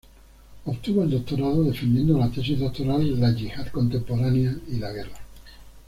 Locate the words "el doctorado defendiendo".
1.03-2.17